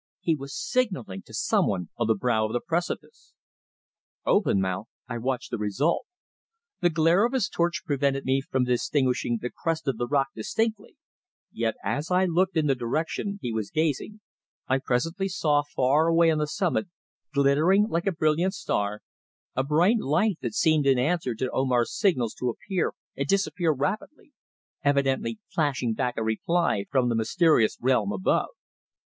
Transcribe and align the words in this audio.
He 0.19 0.33
was 0.35 0.57
signalling 0.57 1.21
to 1.27 1.33
someone 1.35 1.89
on 1.95 2.07
the 2.07 2.15
brow 2.15 2.47
of 2.47 2.53
the 2.53 2.59
precipice! 2.59 3.35
Open 4.25 4.59
mouthed 4.59 4.89
I 5.07 5.19
watched 5.19 5.51
the 5.51 5.59
result. 5.59 6.07
The 6.79 6.89
glare 6.89 7.23
of 7.23 7.33
his 7.33 7.47
torch 7.47 7.83
prevented 7.85 8.25
me 8.25 8.41
from 8.41 8.63
distinguishing 8.63 9.37
the 9.39 9.51
crest 9.51 9.87
of 9.87 9.99
the 9.99 10.07
rock 10.07 10.29
distinctly, 10.33 10.97
yet 11.51 11.75
as 11.83 12.09
I 12.09 12.25
looked 12.25 12.57
in 12.57 12.65
the 12.65 12.73
direction 12.73 13.37
he 13.43 13.51
was 13.53 13.69
gazing 13.69 14.21
I 14.67 14.79
presently 14.79 15.27
saw 15.27 15.61
far 15.61 16.07
away 16.07 16.31
on 16.31 16.39
the 16.39 16.47
summit, 16.47 16.87
glittering 17.31 17.85
like 17.87 18.07
a 18.07 18.11
brilliant 18.11 18.55
star, 18.55 19.03
a 19.55 19.63
bright 19.63 19.99
light 19.99 20.39
that 20.41 20.55
seemed 20.55 20.87
in 20.87 20.97
answer 20.97 21.35
to 21.35 21.51
Omar's 21.51 21.95
signals 21.95 22.33
to 22.39 22.49
appear 22.49 22.93
and 23.15 23.27
disappear 23.27 23.71
rapidly, 23.71 24.31
evidently 24.83 25.37
flashing 25.53 25.93
back 25.93 26.17
a 26.17 26.23
reply 26.23 26.85
from 26.89 27.07
the 27.09 27.15
mysterious 27.15 27.77
realm 27.79 28.11
above. 28.11 28.49